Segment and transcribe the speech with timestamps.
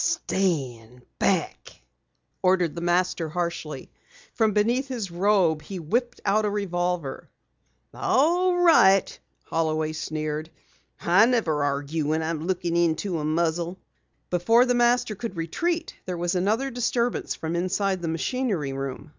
[0.03, 1.79] "Stand back!"
[2.41, 3.91] ordered the Master harshly.
[4.33, 7.29] From beneath his robe he whipped a revolver.
[7.93, 10.49] "All right," Holloway sneered.
[11.01, 13.77] "I never argue when I'm looking into a muzzle."
[14.31, 19.09] Before the Master could retreat, there was another disturbance from inside the machinery room.